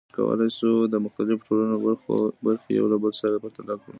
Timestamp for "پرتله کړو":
3.43-3.89